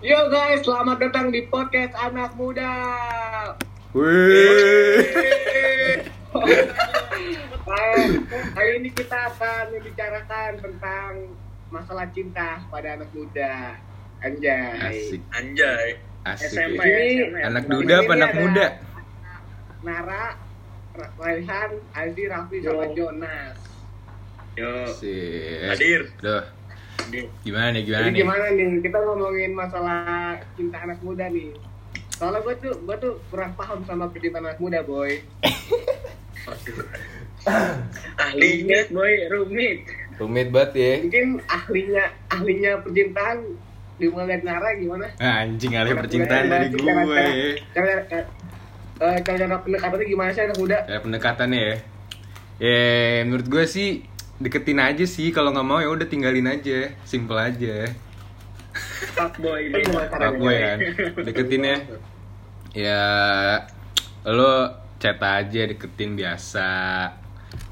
Yo 0.00 0.16
guys, 0.32 0.64
selamat 0.64 0.96
datang 0.98 1.28
di 1.28 1.44
podcast 1.44 1.92
anak 1.94 2.32
muda. 2.32 2.72
Wih. 3.92 5.04
Hari 8.56 8.70
ini 8.80 8.88
kita 8.90 9.28
akan 9.28 9.76
membicarakan 9.76 10.50
tentang 10.56 11.10
masalah 11.68 12.08
cinta 12.10 12.64
pada 12.66 12.96
anak 12.96 13.10
muda. 13.12 13.76
Anjay. 14.20 14.80
Asik, 14.80 15.20
Anjay. 15.32 15.86
asik. 16.24 16.48
SMA 16.48 16.80
ya. 16.80 16.96
Ini- 17.00 17.44
Anak 17.44 17.64
SMA. 17.64 17.72
duda 17.72 17.94
apa 18.00 18.12
anak 18.14 18.32
muda? 18.36 18.66
Nara, 19.80 20.24
Ra- 20.92 21.12
Raihan, 21.16 21.70
Aldi, 21.92 22.24
Raffi, 22.28 22.56
sama. 22.60 22.84
Jonas. 22.92 23.56
Yo. 24.56 24.72
Asik. 24.92 25.72
Hadir. 25.72 26.00
Duh, 26.20 26.44
gimana 27.40 27.66
nih, 27.70 27.82
gimana 27.82 28.02
Jadi 28.02 28.12
nih? 28.12 28.20
gimana 28.22 28.44
nih? 28.50 28.68
Kita 28.80 28.98
ngomongin 29.02 29.52
masalah 29.52 30.02
cinta 30.54 30.76
anak 30.80 30.98
muda 31.00 31.26
nih. 31.26 31.50
Soalnya 32.14 32.40
gue 32.40 32.54
tuh, 32.60 32.74
gue 32.84 32.96
tuh 32.96 33.12
kurang 33.28 33.52
paham 33.54 33.80
sama 33.84 34.08
percintaan 34.08 34.44
anak 34.44 34.60
muda, 34.60 34.80
boy. 34.82 35.18
Ahlinya. 38.20 38.84
rumit 38.84 38.88
boy 38.92 39.12
rumit 39.32 39.78
Rumit 40.20 40.48
banget 40.52 40.70
ya. 40.76 40.92
Mungkin 41.00 41.26
ahlinya, 41.48 42.04
ahlinya 42.28 42.72
percintaan 42.84 43.38
dimulai 43.96 44.36
dari 44.36 44.44
Nara 44.44 44.68
gimana? 44.76 45.06
Ah, 45.16 45.48
Anjing 45.48 45.72
alih 45.72 45.96
percintaan 45.96 46.44
dari 46.44 46.68
gue 46.68 46.84
ya. 46.84 47.56
Cara, 47.72 47.92
eh, 48.04 48.24
cara, 49.24 49.36
cara 49.40 49.56
pendekatannya 49.64 50.04
gimana 50.04 50.28
sih 50.36 50.44
anak 50.44 50.60
muda? 50.60 50.84
Kayak 50.84 51.02
pendekatannya 51.08 51.60
ya. 51.64 51.76
Ya, 52.60 52.80
menurut 53.24 53.48
gue 53.48 53.64
sih 53.64 54.04
deketin 54.40 54.80
aja 54.80 55.04
sih 55.04 55.28
kalau 55.30 55.52
nggak 55.52 55.68
mau 55.68 55.78
ya 55.78 55.92
udah 55.92 56.08
tinggalin 56.08 56.48
aja 56.48 56.96
simple 57.04 57.36
aja 57.36 57.92
fuck 59.12 59.36
boy 59.36 59.68
gimana 59.68 60.08
caranya? 60.08 60.16
Pak 60.16 60.32
gue 60.40 60.54
kan 60.56 60.78
deketinnya 61.28 61.76
ya 62.72 63.02
lo 64.24 64.52
chat 64.96 65.20
aja 65.20 65.62
deketin 65.68 66.16
biasa 66.16 66.70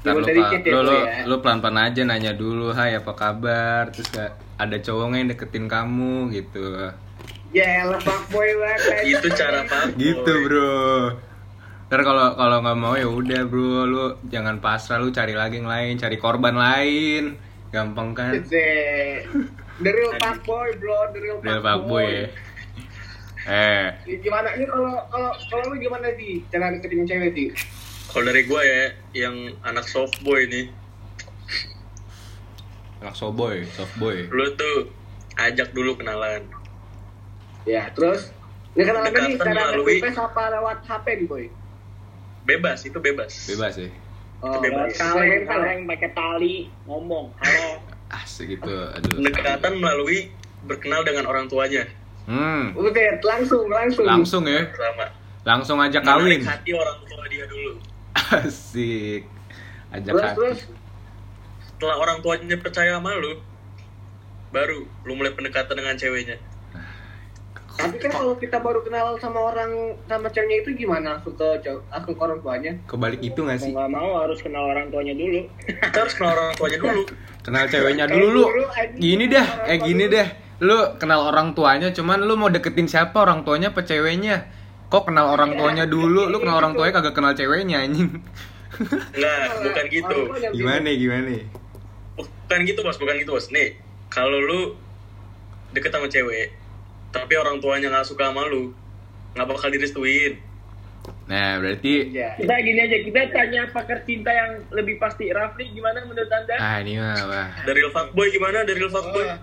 Ntar 0.03 0.11
Dimulai 0.11 0.35
lo, 0.35 0.43
ya, 0.43 0.59
lo, 0.59 0.59
Bro, 0.59 0.79
lo, 0.83 0.95
ya? 0.95 1.23
lo 1.23 1.35
pelan-pelan 1.39 1.79
aja 1.87 2.01
nanya 2.03 2.31
dulu 2.35 2.75
hai 2.75 2.99
apa 2.99 3.15
kabar 3.15 3.89
terus 3.95 4.11
gak 4.11 4.35
ada 4.59 4.75
cowoknya 4.75 5.17
yang 5.23 5.29
deketin 5.31 5.65
kamu 5.65 6.29
gitu 6.35 6.91
Ya, 7.49 7.81
lah 7.81 7.97
fuckboy 7.97 8.45
banget. 8.61 9.09
Itu 9.09 9.25
cara 9.33 9.65
pak. 9.65 9.97
gitu 9.97 10.31
bro 10.45 11.17
ntar 11.89 12.05
kalau 12.05 12.37
kalau 12.37 12.61
nggak 12.61 12.77
mau 12.77 12.93
ya 12.93 13.09
udah 13.09 13.49
bro 13.49 13.81
lu 13.83 14.03
jangan 14.29 14.61
pasrah 14.61 15.01
lu 15.01 15.09
cari 15.09 15.33
lagi 15.33 15.57
yang 15.57 15.65
lain 15.65 15.97
cari 15.97 16.15
korban 16.15 16.53
lain 16.53 17.33
gampang 17.73 18.13
kan. 18.13 18.33
The 19.79 19.89
real 19.89 20.13
fuckboy, 20.13 20.69
bro. 20.77 21.09
The 21.09 21.19
real 21.19 21.37
Real 21.39 21.61
ya. 22.03 22.27
Eh, 23.49 23.87
Ya, 24.05 24.15
Gimana 24.21 24.53
ini 24.53 24.65
kalau 24.65 25.01
kalau 25.07 25.31
kalau 25.49 25.63
lu 25.69 25.77
gimana 25.79 26.13
sih 26.13 26.45
cara 26.49 26.69
deketin 26.69 27.09
cewek 27.09 27.29
sih? 27.33 27.47
Kalau 28.05 28.25
dari 28.25 28.41
gue 28.43 28.61
ya, 28.61 28.83
yang 29.15 29.35
anak 29.61 29.85
soft 29.85 30.17
boy 30.21 30.45
nih, 30.45 30.69
anak 32.99 33.13
soboy, 33.13 33.65
soft 33.69 33.93
boy. 33.97 34.25
lu 34.27 34.45
tuh 34.53 34.89
ajak 35.37 35.71
dulu 35.71 35.93
kenalan. 35.95 36.41
Ya, 37.63 37.85
terus 37.93 38.33
ini 38.73 38.81
kenalan 38.83 39.09
nih 39.09 39.13
Pendekatan 39.13 39.37
secara 39.39 39.61
melalui- 39.73 40.01
apa 40.03 40.43
lewat 40.51 40.77
HP 40.83 41.05
nih, 41.15 41.25
boy? 41.25 41.45
Bebas, 42.43 42.83
itu 42.83 42.97
bebas. 42.97 43.31
Bebas 43.45 43.73
ya. 43.75 43.89
Oh, 44.39 44.55
Bebas. 44.59 44.95
kaleng 44.95 45.43
kaleng 45.43 45.79
pakai 45.83 46.15
tali 46.15 46.71
ngomong 46.87 47.27
halo 47.43 47.83
Asik 48.15 48.55
gitu. 48.55 48.71
Aduh. 48.95 49.19
Pendekatan 49.19 49.77
melalui 49.77 50.31
berkenal 50.63 51.03
dengan 51.03 51.27
orang 51.27 51.45
tuanya. 51.45 51.85
Hmm, 52.25 52.71
Buset, 52.73 53.19
langsung, 53.21 53.67
langsung. 53.67 54.05
langsung 54.05 54.43
ya. 54.45 54.65
Pertama. 54.65 55.05
Langsung 55.43 55.77
ajak 55.77 56.01
kawin. 56.01 56.39
Menarik 56.39 56.45
hati 56.45 56.71
orang 56.73 56.97
tua 57.03 57.23
dia 57.27 57.45
dulu. 57.45 57.71
Asik. 58.15 59.23
Ajak 59.89 60.13
Terus, 60.13 60.23
hati. 60.23 60.37
terus. 60.37 60.59
Setelah 61.65 61.95
orang 61.97 62.17
tuanya 62.21 62.57
percaya 62.57 62.91
sama 62.95 63.13
lu, 63.13 63.39
baru 64.49 64.85
lu 65.03 65.13
mulai 65.13 65.33
pendekatan 65.33 65.73
dengan 65.73 65.95
ceweknya. 65.95 66.37
Tapi 67.79 67.95
kan 68.03 68.11
kalau 68.11 68.35
kita 68.35 68.59
baru 68.59 68.83
kenal 68.83 69.15
sama 69.23 69.39
orang 69.39 69.95
sama 70.11 70.27
ceweknya 70.27 70.57
itu 70.67 70.69
gimana 70.75 71.15
langsung 71.15 71.39
ke 71.39 71.47
langsung 71.87 72.13
ke 72.13 72.21
orang 72.21 72.39
tuanya? 72.43 72.71
Kebalik 72.91 73.21
itu 73.23 73.39
gak 73.39 73.55
mau 73.55 73.63
sih? 73.63 73.71
nggak 73.71 73.89
mau 73.95 74.09
harus 74.19 74.39
kenal 74.43 74.63
orang 74.67 74.91
tuanya 74.91 75.15
dulu 75.15 75.41
harus 75.99 76.13
kenal 76.13 76.31
orang 76.35 76.51
tuanya 76.59 76.77
dulu. 76.83 77.01
Kenal 77.39 77.63
ceweknya 77.71 78.05
dulu 78.11 78.27
lu. 78.35 78.43
Gini 78.99 79.25
dah, 79.31 79.47
eh 79.65 79.77
gini 79.79 80.05
dulu. 80.05 80.15
deh. 80.19 80.27
Lu 80.59 80.77
kenal 80.99 81.23
orang 81.31 81.55
tuanya, 81.55 81.87
cuman 81.95 82.19
lu 82.27 82.35
mau 82.35 82.51
deketin 82.51 82.91
siapa 82.91 83.15
orang 83.23 83.47
tuanya 83.47 83.71
apa 83.71 83.87
ceweknya? 83.87 84.51
Kok 84.91 85.07
kenal 85.07 85.31
orang 85.31 85.55
tuanya 85.55 85.87
dulu, 85.87 86.27
lu 86.27 86.37
kenal 86.43 86.59
orang 86.59 86.75
tuanya 86.75 86.99
kagak 86.99 87.15
kenal 87.15 87.31
ceweknya 87.31 87.79
anjing. 87.79 88.11
Enggak, 89.15 89.39
bukan 89.63 89.85
gitu. 89.87 90.17
Tuanya 90.29 90.49
Gimana 90.51 90.89
gimana? 90.91 91.31
bukan 92.49 92.65
gitu 92.65 92.81
bos 92.81 92.97
bukan 92.97 93.15
gitu 93.21 93.31
bos 93.37 93.53
nih 93.53 93.77
kalau 94.09 94.41
lu 94.41 94.73
deket 95.69 95.93
sama 95.93 96.09
cewek 96.09 96.49
tapi 97.09 97.33
orang 97.33 97.57
tuanya 97.57 97.89
nggak 97.89 98.05
suka 98.05 98.29
sama 98.29 98.45
lu 98.45 98.73
nggak 99.33 99.47
bakal 99.47 99.69
direstuin 99.69 100.37
Nah, 101.25 101.57
berarti 101.57 102.09
Iya. 102.11 102.37
kita 102.37 102.53
gini 102.59 102.79
aja 102.79 102.97
kita 102.99 103.19
tanya 103.31 103.61
pakar 103.69 104.01
cinta 104.01 104.29
yang 104.29 104.61
lebih 104.69 104.97
pasti 104.97 105.29
Rafli 105.29 105.71
gimana 105.71 106.01
menurut 106.03 106.27
anda 106.27 106.53
ah 106.53 106.81
ini 106.81 106.97
mah 106.97 107.17
wah. 107.23 107.47
dari 107.63 107.79
real 107.79 107.89
fuckboy 107.89 108.27
gimana 108.29 108.61
dari 108.61 108.77
real 108.77 108.89
fuckboy 108.89 109.25
Oh, 109.25 109.37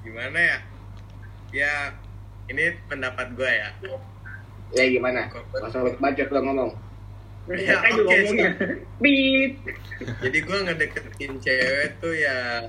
gimana 0.00 0.38
ya? 0.38 0.58
Ya, 1.50 1.72
ini 2.46 2.72
pendapat 2.86 3.34
gue 3.34 3.44
ya. 3.46 3.68
Ya 4.70 4.84
gimana? 4.86 5.28
Masalah 5.52 5.92
budget 5.92 6.30
lo 6.30 6.40
ngomong. 6.40 6.70
Ya, 7.50 7.74
Kan 7.76 7.90
oke, 7.90 8.04
ngomongnya 8.06 8.48
Bip. 8.96 9.52
Jadi 10.22 10.38
gue 10.40 10.58
ngedeketin 10.62 11.32
cewek 11.36 12.00
tuh 12.00 12.14
ya 12.14 12.64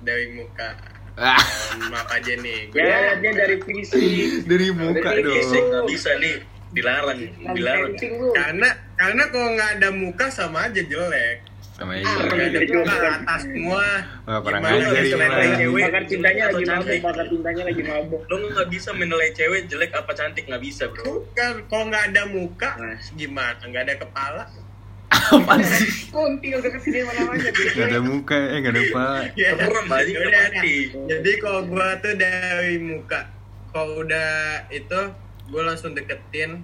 dari 0.00 0.30
muka. 0.30 0.78
Ah, 1.16 1.40
Maaf 1.90 2.08
aja 2.10 2.32
nih. 2.36 2.68
Gue 2.68 2.80
ya 2.80 3.16
dia 3.16 3.32
dari 3.32 3.56
fisik 3.58 4.44
dari 4.44 4.68
muka 4.70 5.00
Dari 5.02 5.22
dong. 5.22 5.32
fisik 5.34 5.62
nggak 5.64 5.84
bisa 5.86 6.10
nih 6.16 6.36
dilarang 6.68 7.20
dilarang 7.54 7.94
karena 8.34 8.68
karena 8.94 9.22
kalau 9.30 9.48
nggak 9.50 9.70
ada 9.76 9.88
muka 9.90 10.26
sama 10.28 10.66
aja 10.66 10.76
jelek. 10.78 11.40
Sama 11.72 11.92
Ah, 11.92 11.96
aja. 11.98 12.08
Kalau 12.22 12.40
ada 12.42 12.58
Itu 12.58 12.72
muka 12.74 12.96
atas 13.14 13.40
semua. 13.42 13.84
Wah, 14.24 14.38
kurang 14.40 14.60
gimana 14.62 14.76
ajar 14.82 14.92
bisa 14.98 15.16
ini, 15.16 15.20
nilai 15.22 15.28
Bang. 15.30 15.56
cewek? 15.56 15.82
pakar 15.82 16.02
cintanya 16.06 16.42
lagi 16.42 16.54
mabuk 16.56 16.66
cantik. 16.66 17.00
pakar 17.00 17.26
cintanya 17.26 17.62
lagi 17.64 17.82
mabuk 17.82 18.20
lo 18.26 18.34
nggak 18.46 18.68
bisa 18.68 18.90
menilai 18.92 19.28
cewek 19.30 19.60
jelek 19.66 19.92
apa 19.92 20.12
cantik 20.12 20.44
nggak 20.44 20.62
bisa 20.62 20.84
bro 20.86 21.04
Bukan, 21.22 21.54
kalau 21.66 21.84
nggak 21.86 22.04
ada 22.06 22.22
muka, 22.26 22.70
gimana? 23.12 23.60
Nggak 23.62 23.82
ada 23.82 23.94
kepala. 23.98 24.42
Apaan 25.26 25.60
sih? 25.62 26.10
Kuntil 26.14 26.58
deketin 26.62 27.02
mana-mana. 27.02 27.50
Gak 27.50 27.86
ada 27.90 28.00
muka, 28.02 28.38
eh 28.38 28.58
gak 28.62 28.72
ada 28.72 28.80
kepala. 28.86 29.18
Ya, 29.34 29.50
mati. 29.86 30.76
Jadi 30.92 31.30
kalau 31.42 31.60
gua 31.66 31.98
tuh 31.98 32.14
dari 32.14 32.76
muka, 32.78 33.26
kalau 33.74 34.06
udah 34.06 34.66
itu 34.70 35.00
gua 35.50 35.62
langsung 35.74 35.94
deketin 35.94 36.62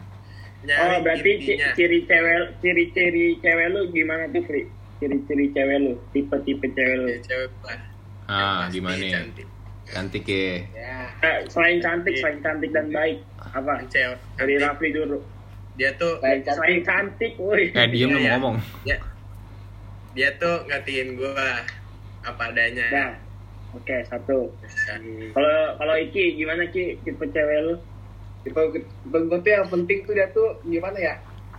nyari 0.63 0.95
oh 0.95 0.99
berarti 1.03 1.31
intinya. 1.43 1.75
ciri 1.75 1.99
cewek 2.07 2.39
ciri-ciri 2.63 3.27
cewek 3.43 3.67
lu 3.75 3.91
gimana 3.91 4.31
tuh 4.31 4.43
Fri 4.47 4.63
ciri-ciri 5.03 5.51
cewek 5.51 5.77
lu 5.83 5.93
tipe-tipe 6.15 6.67
cewek 6.71 6.97
lu 7.03 7.07
Ya, 7.11 7.19
cewek 7.19 7.51
lah. 7.67 7.81
Ah, 8.31 8.63
gimana 8.71 9.03
ya? 9.03 9.19
Cantik. 9.19 9.49
Cantik 9.91 10.25
ya. 10.31 10.63
Ya. 10.71 10.99
Eh, 11.19 11.37
selain 11.51 11.83
cantik 11.83 12.15
selain 12.15 12.39
cantik 12.41 12.71
dan 12.71 12.95
baik 12.95 13.27
apa 13.43 13.83
Cewek 13.91 14.19
dari. 14.39 14.55
Rafli 14.63 14.95
dulu 14.95 15.19
Dia 15.73 15.91
tuh 15.97 16.21
selain 16.21 16.41
cantik. 16.43 16.85
cantik 16.85 17.33
woi 17.37 17.71
Eh, 17.71 17.87
diem 17.89 18.09
lu 18.09 18.13
Iya, 18.13 18.15
mau 18.15 18.21
iya. 18.21 18.33
ngomong. 18.35 18.57
dia, 18.85 18.97
dia 20.13 20.29
tuh 20.37 20.67
ngertiin 20.67 21.17
gua 21.17 21.33
apa 22.23 22.43
adanya. 22.47 22.87
Dah. 22.89 23.13
Oke, 23.73 24.05
satu. 24.05 24.53
Bisa. 24.61 25.01
Kalau 25.33 25.57
kalau 25.75 25.95
Iki 25.97 26.37
gimana 26.37 26.69
Ki 26.69 27.01
tipe 27.01 27.25
cewek 27.25 27.59
lu? 27.63 27.75
Tipe 28.43 28.61
tipe 28.75 29.17
gue 29.19 29.39
tuh 29.39 29.51
yang 29.51 29.67
penting 29.67 29.99
tuh 30.03 30.13
dia 30.13 30.29
tuh 30.29 30.61
gimana 30.63 30.99
ya? 30.99 31.15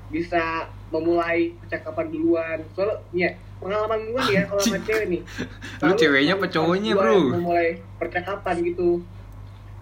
Bisa 0.07 0.69
memulai 0.87 1.57
percakapan 1.57 2.05
duluan. 2.07 2.61
Soalnya 2.71 3.01
ya, 3.17 3.29
pengalaman 3.57 3.99
gue 4.05 4.21
nih 4.21 4.35
ya 4.35 4.43
kalau 4.45 4.61
sama 4.61 4.77
cewek 4.79 5.05
nih. 5.09 5.21
Lu 5.81 5.91
ceweknya 5.95 6.33
apa 6.37 6.45
cowoknya, 6.47 6.91
bro? 6.93 7.17
Memulai 7.33 7.69
percakapan 7.97 8.55
gitu. 8.61 9.01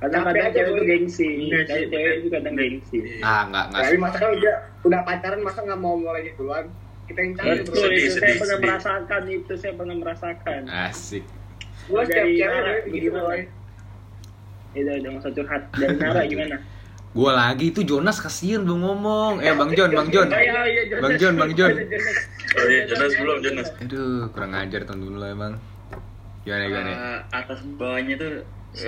Kadang-kadang 0.01 0.49
cewek 0.49 0.71
itu 0.73 0.83
gengsi. 0.89 1.29
Iya, 1.53 1.59
sih, 1.69 1.83
cewek 1.93 2.13
itu 2.17 2.27
kadang 2.33 2.55
gengsi. 2.57 2.97
Iya. 3.05 3.21
Ah, 3.21 3.41
enggak, 3.45 3.65
enggak. 3.69 3.81
Tapi 3.85 3.97
masa 4.01 4.17
kan 4.17 4.29
udah 4.33 4.55
udah 4.81 4.99
pacaran 5.05 5.39
masa 5.45 5.59
nggak 5.61 5.79
mau 5.79 5.93
mulai 5.93 6.33
duluan? 6.33 6.65
Kita 7.05 7.19
yang 7.21 7.33
cari 7.37 7.49
Betul, 7.61 7.65
terus. 7.69 7.81
Sedih, 7.85 8.01
itu 8.01 8.09
saya 8.09 8.17
sedih, 8.17 8.39
pernah 8.41 8.57
merasakan 8.57 9.21
itu 9.29 9.53
saya 9.61 9.73
pernah 9.77 9.95
merasakan. 10.01 10.61
Asik. 10.65 11.23
Gue 11.85 12.01
setiap 12.09 12.27
cewek 12.27 12.77
gitu 12.89 13.09
boy. 13.13 13.39
Itu 14.73 14.89
udah 14.89 15.11
masa 15.13 15.29
curhat 15.29 15.61
dari 15.77 15.95
Nara 16.01 16.21
gimana? 16.25 16.57
Gua 17.11 17.35
lagi 17.35 17.75
itu 17.75 17.83
Jonas 17.83 18.23
kasihan 18.23 18.63
belum 18.63 18.87
ngomong. 18.87 19.33
Eh, 19.43 19.51
Bang 19.51 19.75
Jon, 19.75 19.91
Bang 19.91 20.07
Jon. 20.07 20.31
Oh, 20.31 20.39
iya. 20.71 20.95
Bang 21.03 21.19
Jon, 21.19 21.35
Bang 21.35 21.51
Jon. 21.59 21.75
oh 21.75 22.65
iya 22.71 22.81
Jonas 22.87 23.11
belum 23.19 23.37
Jonas 23.43 23.67
Aduh, 23.83 24.31
kurang 24.31 24.55
ajar 24.55 24.81
tahun 24.87 24.99
dulu 25.03 25.19
emang. 25.27 25.53
Gimana 26.47 26.63
gimana? 26.71 26.89
Eh, 26.89 27.19
atas 27.35 27.59
bawahnya 27.75 28.15
tuh 28.15 28.47
Eh, 28.71 28.87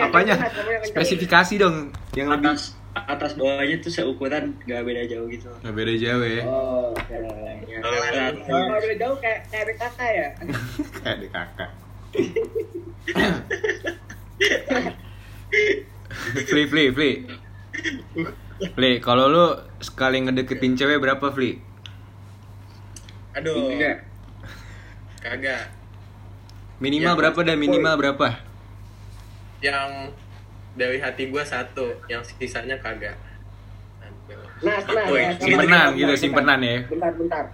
Apanya? 0.00 0.40
Spesifikasi 0.88 1.60
dong 1.60 1.92
yang 2.16 2.32
lebih 2.32 2.56
atas 2.56 2.80
atas 2.90 3.38
bawahnya 3.38 3.78
tuh 3.78 3.86
seukuran 3.92 4.50
gak 4.66 4.82
beda 4.82 5.06
jauh 5.06 5.30
gitu 5.30 5.46
nggak 5.62 5.74
beda 5.78 5.94
jauh 5.94 6.26
ya. 6.26 6.42
Oh, 6.42 6.90
Ya, 7.06 7.78
Oh, 7.86 7.94
kalau 8.66 8.82
beda 8.82 8.96
jauh 8.98 9.14
kayak 9.22 9.46
kayak 9.52 9.78
kakak 9.78 10.10
ya. 10.10 10.28
Kayak 10.98 11.16
di 11.22 11.28
kakak. 11.30 11.70
Fli, 16.50 16.66
Fli, 16.66 16.84
Fli. 16.90 17.10
Fli, 18.74 18.90
kalau 19.00 19.30
lu 19.30 19.46
sekali 19.80 20.20
ngedeketin 20.20 20.76
cewek 20.76 21.00
berapa, 21.00 21.32
Fli? 21.32 21.56
Aduh, 23.38 23.72
kagak. 25.22 25.79
Minimal 26.80 27.12
Ya, 27.12 27.18
berapa 27.20 27.40
dan 27.44 27.56
minimal 27.60 27.94
berapa? 28.00 28.26
Yang 29.60 30.16
dari 30.72 30.96
hati 30.96 31.28
gua 31.28 31.44
satu, 31.44 31.92
yang 32.08 32.24
sisanya 32.24 32.80
kagak. 32.80 33.20
Nah, 34.60 34.76
nah, 34.88 35.04
Woi, 35.08 35.20
nah, 35.20 35.32
simpenan 35.36 35.68
bentar, 35.88 35.98
gitu, 35.98 36.12
simpenan 36.16 36.58
ya. 36.60 36.76
Bentar, 36.88 37.12
bentar. 37.16 37.44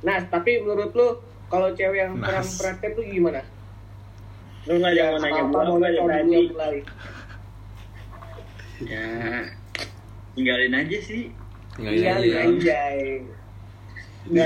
Nah, 0.00 0.18
tapi 0.32 0.60
menurut 0.60 0.92
lu 0.96 1.08
kalau 1.48 1.68
cewek 1.76 1.98
yang 1.98 2.16
Nas. 2.16 2.28
kurang 2.30 2.48
perhatian 2.56 2.92
tuh 2.96 3.04
gimana? 3.04 3.40
Lu 4.64 4.76
nggak 4.76 4.92
ada 4.92 5.02
mau 5.02 5.18
nanya 5.18 5.42
gua 5.42 5.50
mau 5.50 5.60
apa 5.60 5.76
nanya 5.80 6.00
dari 6.00 6.40
kalau 6.48 6.56
tadi? 6.56 6.80
ya 8.80 9.04
tinggalin 10.32 10.72
aja 10.72 10.98
sih 11.04 11.22
Tinggal 11.76 11.92
Iya, 11.92 12.12
aja. 12.16 12.80
ya, 14.24 14.44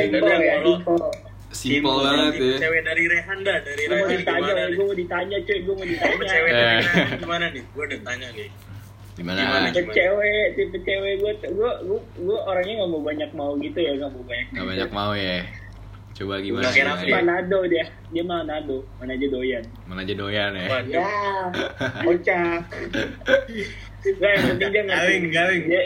kalau- 0.82 1.14
simple. 1.54 1.78
Simple 1.78 1.98
banget 2.02 2.32
ya. 2.34 2.56
Cewek 2.60 2.82
dari 2.82 3.02
Rehanda, 3.08 3.54
dari 3.62 3.82
Gue 3.86 3.96
mau 3.96 4.10
ditanya, 4.10 4.52
gue 4.68 4.84
mau 4.84 4.96
ditanya 4.96 5.36
cuy, 5.40 5.58
gue 5.62 5.74
mau 5.74 5.86
ditanya. 5.86 6.26
Cewek 6.26 6.50
Eh. 6.50 6.54
dari 6.54 6.84
Rehanda 6.84 7.16
gimana 7.16 7.44
nih? 7.50 7.62
Gue 7.70 7.84
udah 7.86 8.00
tanya 8.02 8.28
nih. 8.34 8.48
Gimana? 9.14 9.38
Gimana? 9.38 9.66
Tipe 9.70 9.90
cewek, 9.94 10.46
tipe 10.58 10.78
cewek 10.82 11.12
gue, 11.22 11.32
gue, 11.46 11.70
gue, 11.86 12.00
gue 12.18 12.38
orangnya 12.44 12.74
nggak 12.82 12.90
mau 12.90 13.02
banyak 13.02 13.30
mau 13.32 13.52
gitu 13.56 13.78
ya, 13.78 13.92
nggak 13.94 14.10
mau 14.10 14.24
banyak. 14.26 14.48
Gak 14.50 14.66
banyak 14.66 14.90
mau 14.90 15.12
ya. 15.14 15.38
Coba 16.14 16.34
gimana? 16.38 16.66
Nggak? 16.66 16.86
Raffi. 16.86 17.10
Manado 17.10 17.58
dia, 17.66 17.84
dia 18.10 18.24
Manado, 18.26 18.76
mana 18.98 19.12
aja 19.14 19.26
doyan. 19.30 19.64
Mana 19.86 20.00
aja 20.02 20.14
doyan 20.14 20.50
ya. 20.54 20.66
Waduh. 20.66 20.92
Ya, 20.94 21.10
kocak. 22.02 22.60
Gak, 24.04 24.30
yang 24.36 24.44
penting 24.52 24.68
dia 24.68 24.82
ngerti. 24.84 25.00
Galing, 25.00 25.24
galing. 25.32 25.62
Dia, 25.64 25.82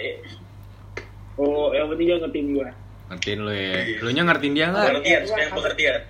oh, 1.39 1.71
yang 1.71 1.87
penting 1.87 2.07
dia 2.11 2.17
ngertiin 2.19 2.49
gue. 2.51 2.69
Ngertiin 3.09 3.39
lu 3.41 3.53
ya. 3.53 3.73
Lu 4.05 4.11
nya 4.13 4.23
ngertiin 4.29 4.53
dia 4.53 4.67
nggak? 4.69 4.87
Pengertian, 4.93 5.21
sebenarnya 5.25 5.53
pengertian. 5.57 6.01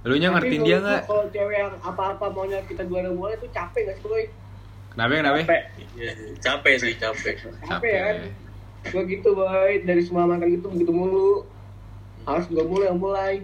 Lu 0.00 0.14
nya 0.16 0.28
ngertiin 0.32 0.62
dia 0.64 0.76
nggak? 0.80 1.00
Kalau 1.04 1.24
cewek 1.28 1.56
yang 1.60 1.72
apa-apa 1.84 2.26
maunya 2.32 2.58
kita 2.64 2.82
dua 2.88 3.04
mulai 3.12 3.36
itu 3.36 3.46
capek 3.52 3.92
gak 3.92 3.96
sih, 4.00 4.04
boy? 4.08 4.24
Kenapa 4.96 5.12
kenapa? 5.20 5.38
Capek. 5.44 5.62
Iya, 6.00 6.10
capek 6.40 6.74
sih, 6.80 6.92
capek. 6.96 7.34
Capek 7.68 7.90
ya 7.92 8.02
kan? 8.08 8.16
Gue 8.88 9.02
gitu, 9.06 9.28
boy. 9.36 9.72
Dari 9.84 10.02
semua 10.02 10.24
mantan 10.24 10.48
gitu, 10.48 10.66
begitu 10.72 10.92
mulu. 10.96 11.44
Harus 12.24 12.48
gue 12.48 12.64
mulai 12.64 12.86
yang 12.88 13.00
mulai. 13.00 13.34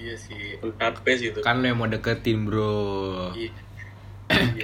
Iya 0.00 0.14
sih. 0.16 0.56
Capek 0.80 1.14
sih 1.20 1.28
itu. 1.36 1.44
Kan 1.44 1.60
lu 1.60 1.68
yang 1.68 1.76
mau 1.76 1.88
deketin 1.88 2.48
bro. 2.48 3.36
Iya. 3.36 3.52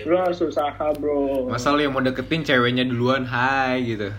Bro 0.08 0.16
harus 0.24 0.40
usaha 0.40 0.86
bro. 0.96 1.52
Masa 1.52 1.76
lu 1.76 1.84
yang 1.84 1.92
mau 1.92 2.00
deketin 2.00 2.40
ceweknya 2.40 2.88
duluan 2.88 3.28
hai 3.28 3.84
gitu. 3.84 4.16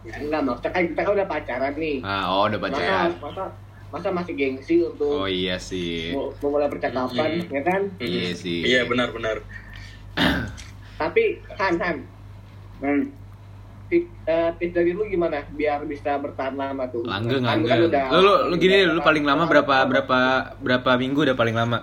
Ya 0.00 0.16
enggak, 0.18 0.40
maksudnya 0.42 0.70
kan 0.70 0.82
kita 0.86 1.00
kan 1.02 1.12
udah 1.12 1.28
pacaran 1.28 1.74
nih. 1.76 1.96
Ah, 2.00 2.24
oh 2.26 2.44
udah 2.46 2.56
Masa, 2.58 2.72
pacaran. 2.72 3.10
masa, 3.20 3.44
masa 3.90 4.08
masih 4.10 4.32
gengsi 4.32 4.76
untuk 4.82 5.12
Oh 5.14 5.26
iya 5.26 5.56
sih. 5.56 6.10
mau- 6.10 6.32
memulai 6.40 6.68
percakapan, 6.68 7.28
Mm-mm. 7.38 7.52
ya 7.52 7.62
kan? 7.62 7.82
Iya 7.96 8.32
sih. 8.32 8.64
Iya, 8.64 8.80
benar-benar. 8.84 9.44
Tapi, 11.00 11.22
Han, 11.54 11.74
Han, 11.76 11.96
Hmm. 12.78 13.02
tip, 13.86 14.08
eh, 14.24 14.50
tips 14.54 14.72
dari 14.72 14.90
lu 14.90 15.04
gimana 15.04 15.44
biar 15.50 15.84
bisa 15.84 16.16
bertahan 16.16 16.54
lama 16.54 16.88
tuh? 16.88 17.02
Langgeng, 17.02 17.42
Kan 17.42 17.60
lu 17.60 17.68
langgeng. 17.68 17.68
kan 17.68 17.80
udah- 17.84 18.08
Lu, 18.10 18.20
lu, 18.20 18.34
lu 18.46 18.54
gini, 18.56 18.76
lu 18.86 19.00
paling 19.00 19.22
lama 19.22 19.44
berapa 19.44 19.74
lama. 19.76 19.88
berapa 19.90 20.18
berapa 20.56 20.90
minggu 20.96 21.20
udah 21.22 21.36
paling 21.36 21.52
lama? 21.52 21.78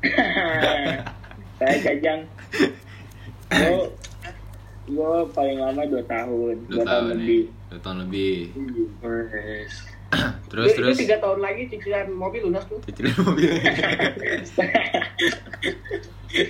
Saya 1.58 1.76
jajang. 1.82 2.20
Gue, 3.50 3.90
gue 4.90 5.14
paling 5.30 5.58
lama 5.58 5.82
2 5.82 6.02
tahun, 6.04 6.54
2 6.66 6.70
Dua 6.70 6.82
tahun 6.82 6.86
tahun 6.86 7.06
lebih. 7.14 7.40
ya. 7.40 7.68
Dua 7.70 7.80
tahun 7.80 7.98
lebih. 8.04 8.34
Wes. 9.00 9.74
Terus 10.50 10.74
terus. 10.74 10.98
Tiga 10.98 11.22
tahun 11.22 11.38
lagi 11.38 11.70
cicilan 11.70 12.10
mobil 12.10 12.42
lunas 12.42 12.66
tuh. 12.66 12.82
Cicilin 12.82 13.14
mobil. 13.22 13.46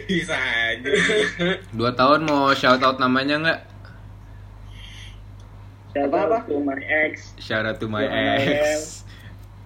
Bisa 0.08 0.36
aja. 0.36 0.90
Dua 1.70 1.92
tahun 1.92 2.24
mau 2.24 2.52
shout 2.52 2.80
out 2.80 2.96
namanya 2.96 3.36
nggak? 3.36 3.60
Shout 5.92 6.14
out 6.14 6.46
to 6.46 6.56
my 6.56 6.78
ex. 6.80 7.34
Shout 7.36 7.64
out 7.66 7.76
to 7.76 7.86
my 7.86 8.04
ex. 8.06 9.04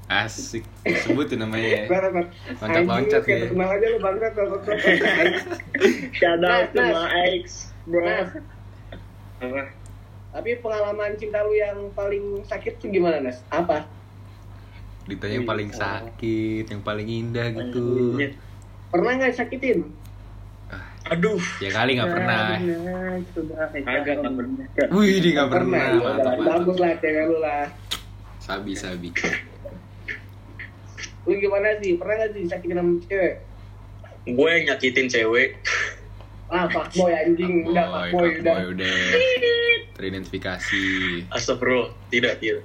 Asik. 0.05 0.67
Sebutin 0.85 1.41
namanya. 1.41 1.87
ya. 1.87 2.11
Loncat-loncat 2.61 3.23
ya. 3.23 3.47
terkenal 3.47 3.69
aja 3.73 3.87
lu 3.88 3.99
bangsat. 4.03 4.32
Shout 6.19 6.43
out 6.43 6.67
to 6.73 6.77
Nas, 6.77 6.91
Nas. 6.91 6.94
my 6.99 7.09
ex, 7.31 7.44
bro. 7.87 8.11
Apa 9.40 9.84
tapi 10.34 10.58
pengalaman 10.58 11.14
cinta 11.14 11.46
lu 11.46 11.54
yang 11.54 11.94
paling 11.94 12.42
sakit 12.42 12.82
tuh 12.82 12.90
gimana, 12.90 13.22
Nas? 13.22 13.38
Apa? 13.54 13.86
Ditanya 15.06 15.38
yang 15.38 15.46
paling 15.46 15.70
sakit, 15.70 16.66
yang 16.75 16.82
paling 16.82 17.06
indah 17.06 17.54
gitu. 17.54 18.19
Pernah 18.90 19.14
nggak 19.14 19.38
sakitin? 19.38 19.94
Aduh. 21.06 21.38
Ya 21.62 21.70
kali 21.70 21.94
nggak 21.94 22.10
pernah. 22.10 22.58
Nah, 22.58 23.14
sudah. 23.31 23.70
Kagak, 23.70 24.26
nggak 24.26 24.34
pernah. 24.34 24.66
Wih, 24.90 25.22
dia 25.22 25.32
nggak 25.38 25.50
pernah. 25.54 25.84
Udah, 25.86 26.02
Mantap, 26.02 26.34
mantap. 26.34 26.50
Bagus 26.50 26.76
lah 26.82 26.92
cewek 26.98 27.25
lu 27.31 27.38
lah. 27.38 27.64
Sabi, 28.42 28.72
sabi. 28.75 29.08
Lu 31.31 31.32
gimana 31.38 31.78
sih? 31.78 31.94
Pernah 31.94 32.14
nggak 32.19 32.31
sih 32.34 32.40
disakitin 32.42 32.76
sama 32.82 32.92
cewek? 33.06 33.34
Gue 34.34 34.48
yang 34.50 34.64
nyakitin 34.75 35.06
cewek. 35.06 35.62
Ah, 36.55 36.71
fuckboy 36.71 37.11
anjing. 37.11 37.67
Udah, 37.67 37.87
fuckboy 37.91 38.39
fuckboy, 38.39 38.62
udah. 38.62 38.62
udah. 38.71 38.99
Teridentifikasi. 39.99 40.85
Astagfirullah. 41.35 41.91
Tidak, 42.15 42.33
tidak. 42.39 42.62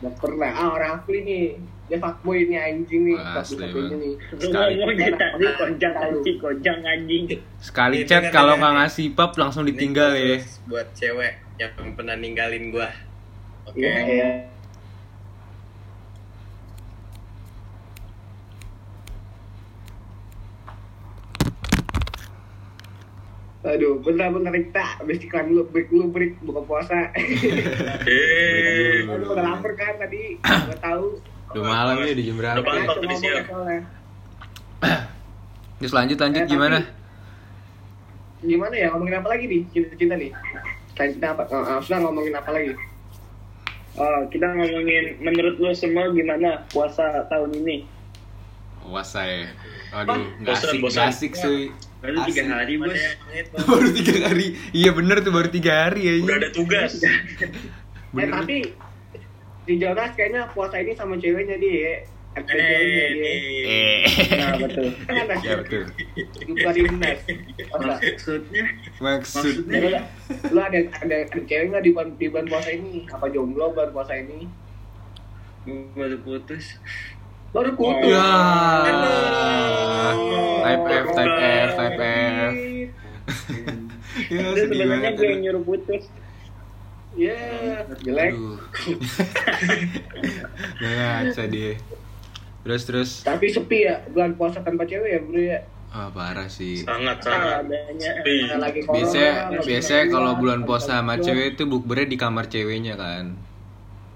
Nggak 0.00 0.14
pernah. 0.16 0.50
Ah, 0.56 0.68
orang 0.72 0.90
asli 0.96 1.18
nih. 1.28 1.44
Dia 1.92 1.98
fuckboy 2.00 2.48
nih 2.48 2.56
anjing 2.56 3.02
nih. 3.04 3.18
Asli, 3.20 3.60
satunya 3.60 3.96
nih. 4.00 4.12
Sekali. 4.40 4.72
tadi 5.12 5.44
kojang 5.60 5.94
anjing, 6.00 6.36
kojang 6.40 6.80
anjing. 6.80 7.22
Sekali 7.60 7.96
Ini 8.00 8.08
chat 8.08 8.24
kalau 8.32 8.56
nggak 8.56 8.74
ngasih 8.80 9.06
pap 9.12 9.36
langsung 9.36 9.68
ditinggal 9.68 10.16
Ini 10.16 10.24
ya. 10.24 10.38
Buat 10.72 10.88
cewek 10.96 11.32
yang 11.60 11.92
pernah 11.92 12.16
ninggalin 12.16 12.72
gua. 12.72 12.88
Oke. 13.68 13.84
Iya, 13.84 14.48
Aduh, 23.62 24.02
bentar-bentar 24.02 24.50
kita 24.50 24.84
habis 24.98 25.22
iklan 25.22 25.46
dulu, 25.46 25.62
break 25.70 25.86
dulu, 25.86 26.04
break, 26.10 26.32
buka 26.42 26.60
puasa. 26.66 27.14
Eh. 27.14 29.06
Aduh, 29.06 29.30
udah 29.30 29.44
lapar 29.54 29.72
kan 29.74 29.94
tadi, 29.96 30.34
nggak 30.36 30.80
tahu. 30.82 31.22
Udah 31.54 31.62
malam 31.62 31.94
ya 32.00 32.10
di 32.10 32.24
jam 32.26 32.36
berapa? 32.36 32.58
Udah 32.58 32.64
malam. 32.64 32.86
Tadi 32.90 33.06
cuma 33.06 33.14
siang. 33.14 33.46
Terus 35.78 35.92
lanjut 35.92 36.18
lanjut 36.18 36.42
Eh, 36.42 36.48
gimana? 36.48 36.78
tapi- 36.80 37.00
Gimana 38.42 38.74
ya, 38.74 38.90
ngomongin 38.90 39.14
apa 39.16 39.28
lagi 39.30 39.44
nih, 39.46 39.62
cinta-cinta 39.70 40.14
nih? 40.18 40.30
Cinta 40.92 41.26
apa? 41.30 41.42
Sudah 41.78 41.98
ngomongin 42.02 42.34
apa 42.34 42.50
lagi? 42.50 42.74
Oh, 43.94 44.20
kita 44.26 44.46
ngomongin 44.48 45.22
menurut 45.22 45.54
lu 45.56 45.70
semua 45.70 46.10
gimana 46.10 46.66
puasa 46.66 47.22
tahun 47.28 47.54
ini? 47.56 47.86
Puasa 48.82 49.22
ya. 49.22 49.46
Aduh, 49.94 50.26
nggak 50.42 50.58
asik, 50.58 50.82
bosan. 50.82 51.06
asik 51.06 51.32
sih. 51.36 51.70
Baru 52.02 52.18
tiga 52.26 52.42
hari 52.50 52.74
bos 52.82 52.98
baru 53.62 53.88
tiga 53.94 54.14
hari. 54.26 54.46
Iya 54.74 54.90
bener 54.90 55.22
tuh 55.22 55.30
baru 55.30 55.48
tiga 55.48 55.72
hari 55.86 56.00
ya. 56.02 56.12
Udah 56.26 56.36
ada 56.42 56.48
tugas. 56.50 56.92
Eh, 58.12 58.28
tapi 58.28 58.68
di 59.64 59.74
Jonas 59.80 60.12
kayaknya 60.12 60.44
puasa 60.52 60.76
ini 60.84 60.92
sama 60.92 61.16
ceweknya 61.16 61.56
dia. 61.56 62.04
Eh, 62.36 62.44
ceweknya 62.44 63.06
dia. 63.08 63.32
Eh. 63.32 64.00
Nah, 64.36 64.52
betul. 64.60 64.86
Kan 65.08 65.16
ada 65.16 65.34
Ya 65.40 65.54
betul. 65.64 65.88
bukan 66.44 66.92
maksudnya 68.12 68.64
Maksudnya 69.00 69.80
Lu, 69.80 69.88
lu 70.52 70.60
ada 70.60 70.78
ada, 71.00 71.16
ada 71.24 71.40
cewek 71.40 71.72
nggak 71.72 71.82
di 71.88 71.90
bulan 71.96 72.08
di 72.20 72.26
bulan 72.28 72.46
puasa 72.52 72.68
ini? 72.68 73.08
Apa 73.08 73.32
jomblo 73.32 73.72
bulan 73.72 73.90
puasa 73.96 74.12
ini? 74.20 74.44
baru 75.96 76.18
putus 76.20 76.76
Baru 77.52 77.70
putus. 77.76 78.08
Ya. 78.08 78.28
Type 80.64 80.88
F, 80.88 81.06
type 81.12 81.36
F. 81.36 81.61
Ya 84.32 84.44
sedih 84.56 84.64
sebenarnya 84.64 85.10
banget. 85.12 85.20
gue 85.20 85.28
yang 85.28 85.42
nyuruh 85.44 85.64
putus. 85.68 86.04
Ya, 87.12 87.36
jelek. 88.00 88.32
Aduh. 88.32 88.56
Nggak 90.80 90.92
ngaca 90.96 91.44
dia. 91.52 91.72
Terus 92.64 92.82
terus. 92.88 93.10
Tapi 93.20 93.52
sepi 93.52 93.84
ya, 93.84 94.00
bulan 94.08 94.32
puasa 94.40 94.64
tanpa 94.64 94.88
cewek 94.88 95.10
ya 95.12 95.20
bro 95.20 95.42
ya. 95.42 95.60
Ah 95.92 96.08
parah 96.08 96.48
sih. 96.48 96.80
sangat 96.88 97.20
sangat 97.20 97.68
Sepi. 98.00 98.48
Bisa 98.96 99.52
biasanya 99.60 100.04
keluar, 100.08 100.14
kalau 100.16 100.32
bulan 100.40 100.60
puasa 100.64 100.96
bisa 100.96 101.04
sama 101.04 101.14
cewek 101.20 101.46
itu 101.52 101.68
bukbernya 101.68 102.08
di 102.08 102.16
kamar 102.16 102.48
ceweknya 102.48 102.96
kan. 102.96 103.36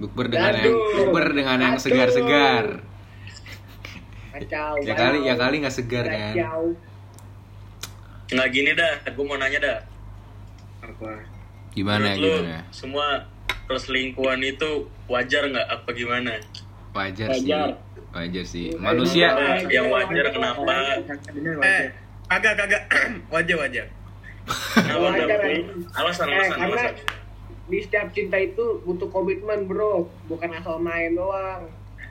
Bukber 0.00 0.32
dengan 0.32 0.56
yang 0.56 0.72
bukber 0.72 1.36
dengan 1.36 1.58
yang 1.60 1.76
segar-segar. 1.76 2.80
Kacau. 4.32 4.72
Ya 4.80 4.94
kali 4.96 5.18
ya 5.28 5.34
kali 5.36 5.60
nggak 5.60 5.74
segar 5.76 6.08
kan. 6.08 6.32
Kacau. 6.32 6.64
nggak 8.26 8.48
gini 8.50 8.74
dah 8.74 9.06
gue 9.06 9.22
mau 9.22 9.38
nanya 9.38 9.58
dah 9.62 9.76
Apa? 10.86 11.10
Gimana 11.70 12.14
Menurut 12.14 12.22
lu, 12.22 12.32
gimana? 12.40 12.58
semua 12.70 13.06
perselingkuhan 13.66 14.40
itu 14.40 14.70
wajar 15.06 15.42
nggak 15.44 15.66
apa 15.68 15.88
gimana 15.92 16.32
Wajar 16.92 17.28
sih. 17.34 17.44
Wajar. 17.44 17.68
Wajar 18.10 18.44
sih. 18.44 18.66
Manusia 18.74 19.28
Nah, 19.28 19.60
yang 19.66 19.90
wajar 19.90 20.26
kenapa 20.30 20.64
Eh, 20.64 21.02
wajar. 21.52 21.84
kagak 22.30 22.54
kagak 22.56 22.82
wajah 23.28 23.56
wajah. 23.62 23.86
kenapa 24.72 25.02
Wajar, 25.04 25.26
Dam? 25.26 25.36
kan? 25.36 25.52
alasan 25.92 26.26
Eh, 26.26 26.32
alasan 26.32 26.56
karena 26.56 26.66
alasan 26.72 26.94
di 27.66 27.78
setiap 27.82 28.06
cinta 28.12 28.38
itu 28.38 28.64
butuh 28.80 29.10
komitmen 29.10 29.66
bro, 29.66 30.06
bukan 30.24 30.54
asal 30.54 30.78
main 30.78 31.12
doang. 31.12 31.66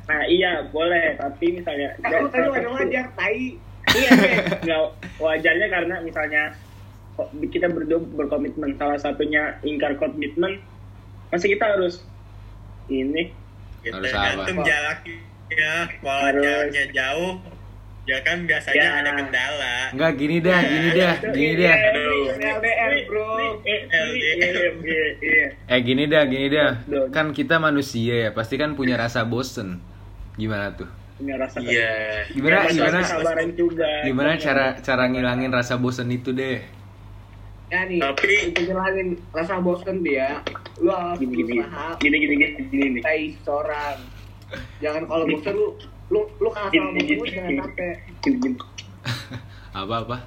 Nah 0.06 0.22
iya 0.28 0.68
boleh, 0.68 1.16
tapi 1.16 1.56
misalnya 1.56 1.96
lu 1.98 2.28
tadi 2.28 2.46
wajar 2.46 2.70
wajar, 2.76 3.06
tai. 3.16 3.56
Iya, 3.88 4.10
nggak 4.60 4.82
wajarnya 5.16 5.68
karena 5.72 5.96
misalnya 6.04 6.44
kita 7.48 7.68
berdua 7.68 8.00
berkomitmen 8.02 8.76
salah 8.76 9.00
satunya 9.00 9.56
ingkar 9.62 9.96
komitmen, 9.96 10.60
masa 11.30 11.46
kita 11.46 11.66
harus 11.66 12.04
ini 12.86 13.32
Gitu 13.82 13.94
Harus 13.94 14.10
kan. 14.10 14.18
apa? 14.18 14.26
Tergantung 14.42 14.58
jaraknya, 14.66 15.72
kalau 16.02 16.22
Harus. 16.26 16.42
jaraknya 16.42 16.84
jauh, 16.90 17.34
ya 18.10 18.18
kan 18.26 18.38
biasanya 18.44 18.82
Ya. 18.82 18.98
ada 18.98 19.12
kendala. 19.14 19.76
Enggak 19.94 20.12
gini 20.18 20.38
dah, 20.42 20.60
gini 20.60 20.90
dah, 20.92 21.14
gini 21.30 21.54
dah. 21.56 21.76
Aduh. 21.78 22.26
LDR 22.34 22.94
bro. 23.06 23.30
Eh, 23.62 23.80
iya, 23.86 24.32
iya, 24.42 24.70
iya, 24.74 25.06
iya. 25.22 25.48
Eh 25.70 25.80
gini 25.86 26.10
dah, 26.10 26.26
gini 26.26 26.50
dah. 26.50 26.82
Kan 27.14 27.30
kita 27.30 27.62
manusia 27.62 28.26
ya, 28.26 28.30
pasti 28.34 28.58
kan 28.58 28.74
punya 28.74 28.98
rasa 28.98 29.22
bosen. 29.22 29.78
Gimana 30.34 30.74
tuh? 30.74 30.90
punya 31.16 31.40
rasa 31.40 31.64
iya 31.64 32.28
Gimana 32.28 32.68
gimana 32.68 33.00
juga 33.56 33.88
gimana 34.04 34.36
cara 34.36 34.76
cara 34.84 35.08
ngilangin 35.08 35.48
rasa 35.48 35.80
bosen 35.80 36.12
itu 36.12 36.36
deh? 36.36 36.60
Ya 37.66 37.82
nih, 37.84 37.98
Tapi- 37.98 38.54
ngilangin 38.54 39.08
rasa 39.32 39.58
bosen 39.58 40.00
dia, 40.00 40.38
lu 40.78 40.90
harus 40.90 41.18
gini 41.18 41.34
gini 41.36 41.44
berusaha 41.58 41.98
gini 41.98 42.16
gini 42.16 42.34
gini 42.36 42.46
gini 42.62 42.70
nih 42.70 42.90
mencintai 42.96 43.24
seorang. 43.42 43.98
Jangan 44.80 45.04
kalau 45.06 45.26
bosen 45.26 45.54
lu 45.54 45.68
lu 46.06 46.20
lu 46.38 46.50
kalah 46.50 46.70
sama 46.70 46.94
Gini, 46.94 47.02
gini, 47.04 47.26
jangan 47.28 47.50
gini. 47.50 47.60
sampai. 47.60 47.90
gini 48.22 48.38
gini 48.40 48.58
Apa 49.76 49.96
apa? 50.00 50.18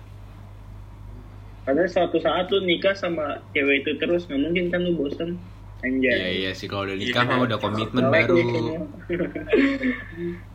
karena 1.62 1.84
suatu 1.84 2.16
saat 2.16 2.48
lu 2.48 2.64
nikah 2.64 2.92
sama 2.92 3.44
cewek 3.50 3.84
itu 3.84 3.92
terus 3.96 4.24
nggak 4.24 4.40
mungkin 4.40 4.64
kan 4.68 4.80
lu 4.80 4.96
bosen 4.96 5.36
anjay 5.78 6.08
Iya 6.08 6.28
iya 6.32 6.50
sih 6.50 6.64
kalau 6.64 6.88
udah 6.88 6.96
nikah 6.96 7.22
Iya. 7.22 7.30
mah 7.30 7.44
udah 7.44 7.58
komitmen 7.58 8.04
baru. 8.08 8.36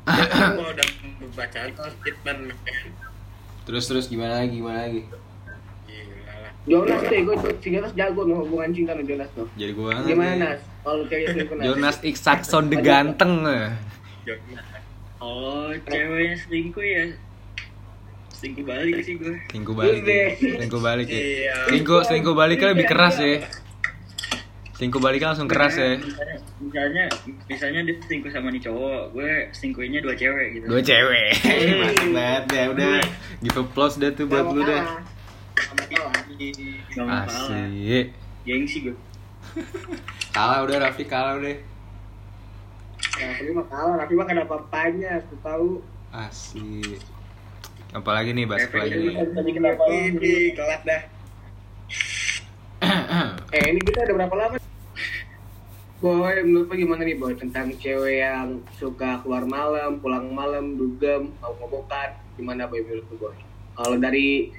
Kalau 0.04 0.68
udah 0.68 0.88
baca 1.32 1.60
komitmen, 1.70 2.38
Terus 3.64 3.84
terus 3.86 4.06
gimana 4.06 4.42
lagi 4.42 4.58
gimana 4.58 4.80
lagi? 4.84 5.02
Jonas 6.64 7.00
tuh, 7.04 7.20
gue 7.20 7.36
si 7.60 7.68
Jonas 7.76 7.92
jago 7.92 8.24
nih 8.24 8.36
hubungan 8.40 8.70
cinta 8.72 8.96
nih 8.96 9.04
Jonas 9.04 9.30
tuh. 9.36 9.48
Jadi 9.60 9.72
gua 9.76 9.92
banget. 9.92 10.08
Gimana. 10.16 10.36
Nas? 10.56 10.60
Kalau 10.84 11.04
cewek 11.12 11.28
selingkuh 11.36 11.56
Nas? 11.60 11.66
Jonas 11.68 11.98
X 12.00 12.16
Saxon 12.24 12.64
the 12.72 12.78
ganteng. 12.80 13.34
eh. 13.44 13.72
Oh, 15.20 15.72
ceweknya 15.88 16.36
selingkuh 16.40 16.84
ya? 16.84 17.04
Selingkuh 18.32 18.64
balik 18.64 18.96
sih 19.04 19.16
gue. 19.20 19.36
Selingkuh 19.52 19.76
balik 19.76 20.04
ya. 20.04 20.28
Selingkuh 20.40 20.82
balik 20.84 21.08
ya. 21.08 21.20
Iya. 21.20 21.56
Selingkuh 21.68 22.00
selingkuh 22.08 22.36
balik 22.36 22.58
kan 22.60 22.70
lebih 22.76 22.88
keras 22.88 23.16
ya. 23.20 23.44
Selingkuh 24.80 25.00
balik 25.04 25.20
kan 25.20 25.36
langsung 25.36 25.52
keras 25.52 25.76
ya. 25.76 26.00
Misalnya, 26.64 27.12
misalnya, 27.52 27.80
dia 27.84 27.96
selingkuh 28.08 28.32
sama 28.32 28.48
nih 28.52 28.64
cowok, 28.64 29.12
gue 29.12 29.32
selingkuhinnya 29.52 30.00
dua 30.00 30.16
cewek 30.16 30.48
gitu. 30.60 30.66
Dua 30.72 30.80
cewek. 30.80 31.30
Mantap 31.84 32.08
banget 32.12 32.44
ya 32.48 32.64
udah. 32.72 32.96
Give 33.44 33.60
applause 33.60 33.96
dah 34.00 34.12
tuh 34.16 34.26
buat 34.32 34.48
lu 34.48 34.64
dah. 34.64 34.84
Asik. 37.04 38.08
Gengsi 38.44 38.78
gue. 38.90 38.96
Kalah 40.34 40.66
udah 40.66 40.78
Raffi 40.90 41.06
kalah 41.06 41.38
udah. 41.40 41.58
Nah, 43.14 43.28
Raffi 43.30 43.52
mah 43.54 43.66
kalah, 43.70 43.94
Raffi 44.02 44.14
mah 44.18 44.28
kenapa 44.28 44.54
apanya, 44.60 45.22
aku 45.22 45.36
tahu. 45.46 45.70
Asik. 46.10 47.00
Apalagi 47.94 48.34
nih 48.34 48.50
bahas 48.50 48.66
apa 48.66 48.90
lagi? 48.90 49.14
Tadi 49.14 49.52
kenapa 49.54 49.82
Ini 49.86 50.34
kelas 50.58 50.82
dah. 50.82 51.02
Eh, 53.54 53.70
ini 53.70 53.80
kita 53.86 54.10
udah 54.10 54.16
berapa 54.18 54.36
lama? 54.36 54.58
Boy, 56.04 56.36
menurut 56.44 56.68
lu 56.68 56.76
gimana 56.76 57.06
nih 57.06 57.16
Boy 57.16 57.38
tentang 57.38 57.72
cewek 57.80 58.26
yang 58.26 58.60
suka 58.76 59.24
keluar 59.24 59.48
malam, 59.48 60.02
pulang 60.04 60.34
malam, 60.36 60.76
dugem, 60.76 61.32
mau 61.40 61.56
ngobokan, 61.62 62.18
gimana 62.36 62.68
Boy 62.68 62.84
menurut 62.84 63.06
lu 63.08 63.16
Boy? 63.22 63.38
Kalau 63.78 63.96
dari 64.02 64.52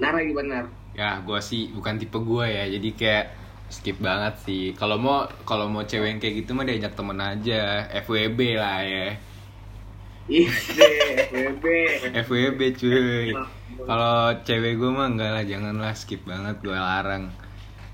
Nara 0.00 0.20
gimana? 0.24 0.68
Ya, 0.92 1.20
gua 1.24 1.40
sih 1.40 1.72
bukan 1.72 1.96
tipe 1.96 2.20
gua 2.20 2.48
ya, 2.48 2.68
jadi 2.68 2.88
kayak 2.92 3.26
skip 3.72 3.96
banget 4.00 4.34
sih. 4.44 4.62
Kalau 4.76 5.00
mau 5.00 5.24
kalau 5.48 5.68
mau 5.68 5.84
cewek 5.84 6.16
yang 6.16 6.20
kayak 6.20 6.44
gitu 6.44 6.52
mah 6.52 6.68
diajak 6.68 6.92
temen 6.92 7.18
aja, 7.20 7.88
FWB 8.04 8.38
lah 8.60 8.80
ya. 8.84 9.08
Deh, 10.28 10.48
FWB. 11.28 11.64
FWB 12.24 12.60
cuy. 12.78 13.32
Kalau 13.82 14.16
cewek 14.44 14.76
gua 14.78 14.90
mah 14.92 15.06
enggak 15.10 15.30
lah, 15.32 15.44
janganlah 15.44 15.92
skip 15.96 16.22
banget 16.28 16.60
gua 16.60 16.78
larang. 16.78 17.32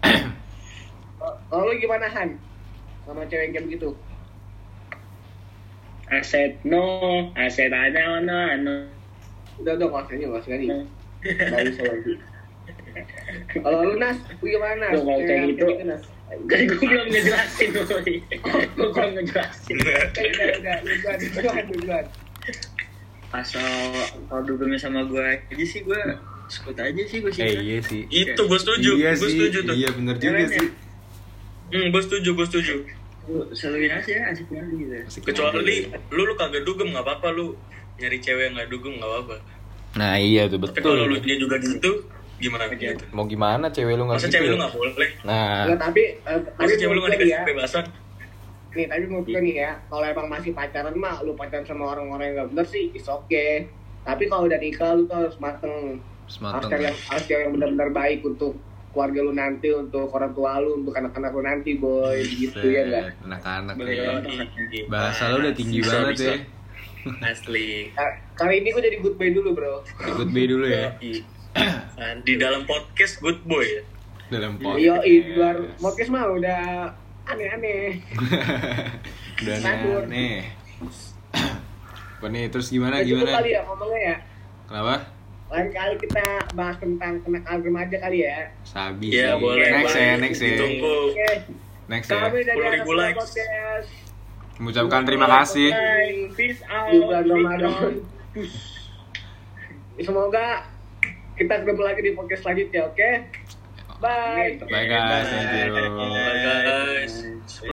Kalau 1.48 1.64
lu 1.64 1.74
gimana 1.80 2.06
Han? 2.12 2.36
Sama 3.08 3.24
cewek 3.24 3.50
yang 3.50 3.52
kayak 3.56 3.66
begitu? 3.72 3.90
aset 6.08 6.56
no 6.64 7.28
aset 7.36 7.68
ada 7.68 8.20
no 8.24 8.40
no 8.64 8.74
Udah, 9.58 9.74
udah, 9.74 9.90
nggak 9.90 10.38
usah 10.38 10.54
ini, 10.54 10.86
usah 11.20 11.84
lagi. 11.86 12.14
Kalau 13.54 13.78
lu 13.84 13.94
Nas, 13.96 14.18
lu 14.38 14.46
gimana 14.46 14.74
Nas? 14.80 14.92
Tuh, 14.94 15.02
kalau 15.02 15.20
kayak 15.22 15.42
gitu. 15.52 15.64
Nas? 15.84 16.02
kan 16.28 16.60
gue 16.60 16.76
belum 16.76 17.08
ngejelasin 17.08 17.68
boy 17.72 18.04
gue 18.76 18.88
belum 18.92 19.10
ngejelasin 19.16 19.74
Udah, 19.80 19.96
udah, 20.12 20.76
duluan, 20.84 21.16
duluan, 21.24 21.64
duluan. 21.72 22.04
Asal 23.28 23.64
kalau 24.28 24.42
dugungnya 24.44 24.76
sama 24.76 25.08
gue 25.08 25.24
aja 25.24 25.64
sih 25.64 25.80
gue 25.84 26.00
skut 26.48 26.76
aja 26.76 27.02
sih 27.04 27.24
gue 27.24 27.32
sih. 27.32 27.42
Eh 27.44 27.56
iya 27.58 27.78
sih. 27.80 28.04
itu 28.08 28.40
gue 28.40 28.58
setuju 28.60 28.90
Iya 28.96 29.16
gue 29.16 29.24
sih. 29.24 29.36
setuju 29.36 29.58
tuh 29.64 29.74
Iya 29.76 29.88
bener 29.96 30.16
juga 30.16 30.36
ya? 30.36 30.48
sih. 30.52 30.68
hmm, 31.72 31.86
gue 31.92 32.02
setuju 32.04 32.30
gue 32.34 32.46
setuju 32.46 32.74
Lu 33.28 33.40
Selaluin 33.52 33.92
aja 33.92 34.12
asik 34.28 34.46
banget 34.48 34.72
gitu. 35.04 35.20
Kecuali 35.24 35.76
lu 36.08 36.22
lu 36.24 36.34
kagak 36.36 36.64
dugem 36.64 36.92
nggak 36.92 37.04
apa-apa 37.04 37.28
lu 37.32 37.56
nyari 37.96 38.20
cewek 38.20 38.48
yang 38.48 38.54
nggak 38.56 38.68
dugem 38.68 38.96
nggak 38.96 39.08
apa-apa 39.10 39.36
Nah 39.98 40.14
iya 40.14 40.46
tuh 40.46 40.62
tapi 40.62 40.78
kalau 40.78 41.10
lu 41.10 41.18
betul. 41.18 41.26
dia 41.26 41.36
juga 41.42 41.56
gitu 41.58 41.90
gimana 42.38 42.70
gitu? 42.70 43.04
Mau 43.10 43.26
gimana 43.26 43.66
cewek 43.66 43.98
lu 43.98 44.06
nggak 44.06 44.18
masa 44.22 44.26
gitu? 44.30 44.34
cewek 44.38 44.48
lu 44.54 44.56
nggak 44.62 44.72
boleh? 44.78 45.10
Nah, 45.26 45.66
Nggak, 45.66 45.80
tapi, 45.82 46.02
eh, 46.22 46.38
tapi 46.54 46.62
masa 46.62 46.74
cewek 46.78 46.94
lu 46.94 47.00
nggak 47.02 47.12
dikasih 47.18 47.34
ya, 47.34 47.40
kebebasan? 47.42 47.84
Nih 48.68 48.86
tapi 48.86 49.02
menurut 49.10 49.26
gue 49.26 49.40
nih 49.42 49.54
ya 49.58 49.70
kalau 49.90 50.04
emang 50.06 50.26
masih 50.30 50.50
pacaran 50.54 50.94
mah 50.94 51.16
lu 51.26 51.32
pacaran 51.34 51.66
sama 51.66 51.84
orang-orang 51.98 52.30
yang 52.30 52.36
gak 52.46 52.48
bener 52.54 52.66
sih 52.70 52.84
is 52.94 53.08
okay. 53.10 53.66
Tapi 54.06 54.30
kalau 54.30 54.46
udah 54.46 54.60
nikah 54.62 54.94
lu 54.94 55.02
tuh 55.10 55.18
harus 55.18 55.36
mateng. 55.42 55.98
Harus 56.28 56.68
cari 56.70 56.84
yang 56.86 56.96
harus 57.10 57.24
cari 57.26 57.40
yang 57.42 57.52
benar-benar 57.58 57.90
baik 57.90 58.20
untuk 58.22 58.54
keluarga 58.94 59.20
lu 59.24 59.32
nanti 59.34 59.68
untuk 59.74 60.08
orang 60.14 60.32
tua 60.32 60.62
lu 60.62 60.84
untuk 60.84 60.94
anak-anak 60.94 61.30
lu 61.34 61.42
nanti 61.42 61.70
boy. 61.74 62.22
Gitu 62.22 62.66
ya 62.70 62.82
enggak 62.86 63.04
Anak-anak 63.26 63.74
ya. 63.82 64.10
Bahasa 64.86 65.22
lu 65.34 65.42
udah 65.42 65.54
tinggi 65.56 65.82
Bisa, 65.82 65.90
banget 65.90 66.14
bisa. 66.14 66.30
ya. 66.30 66.36
Asli 67.20 67.90
kali 68.34 68.54
ini 68.58 68.68
gue 68.70 68.82
jadi 68.82 68.98
good 68.98 69.14
boy 69.14 69.28
dulu 69.28 69.50
bro 69.52 69.74
Ikut 69.98 70.28
B 70.28 70.36
dulu 70.44 70.64
ya. 70.64 70.94
di 72.20 72.34
dalam 72.34 72.62
podcast 72.62 73.18
good 73.18 73.42
boy 73.42 73.64
ya 73.64 73.82
Dalam 74.28 74.56
podcast. 74.56 74.78
iya 74.78 74.94
di 75.00 75.14
luar 75.32 75.56
podcast 75.76 76.10
mah 76.10 76.24
udah 76.28 76.60
aneh-aneh 77.24 78.00
Udah 79.38 79.54
aneh. 79.56 80.50
Apa 82.14 82.26
nih 82.26 82.44
terus 82.48 82.68
gimana 82.68 82.98
cukup 82.98 83.24
gimana? 83.24 83.38
kali 83.38 83.50
ya 83.50 83.60
ngomongnya 83.64 84.00
ya 84.02 84.16
Kenapa? 84.66 84.94
lain 85.48 85.68
kali 85.70 85.94
kita 85.96 86.24
bahas 86.52 86.76
tentang 86.76 87.14
kenakalan 87.22 87.60
remaja 87.62 87.96
kali 87.98 88.18
ya 88.20 88.52
Sabi 88.62 89.06
Iya, 89.10 89.32
sih. 89.32 89.40
boleh, 89.40 89.64
Next 89.72 89.96
ya, 89.96 90.12
next 90.18 90.40
ya. 90.40 90.48
Ditunggu. 90.52 90.96
oke 91.08 91.28
Next 91.88 92.08
ya. 92.10 92.20
kami 92.20 92.38
dari 92.44 92.58
10.000 92.58 92.84
anak 92.84 93.16
podcast 93.16 93.88
Mengucapkan 94.58 95.02
terima 95.06 95.26
kasih. 95.30 95.70
peace 96.34 96.62
out 96.66 96.90
di 96.90 96.98
bulan 96.98 97.22
peace 97.22 97.32
Ramadan. 97.32 97.70
out. 97.70 97.94
Semoga 99.98 100.46
kita 101.38 101.54
ketemu 101.62 101.82
lagi 101.82 102.00
di 102.02 102.10
podcast 102.14 102.42
selanjutnya, 102.46 102.80
oke? 102.86 103.10
Bye. 103.98 104.58
Bye 104.62 104.86
guys, 104.86 105.26
thank 105.26 105.50
you. 105.58 105.74
Bye 105.74 106.38
guys 106.42 107.58